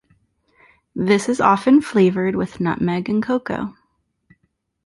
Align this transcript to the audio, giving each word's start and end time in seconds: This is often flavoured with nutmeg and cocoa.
This 0.95 1.29
is 1.29 1.39
often 1.39 1.79
flavoured 1.79 2.35
with 2.35 2.59
nutmeg 2.59 3.07
and 3.07 3.21
cocoa. 3.21 3.75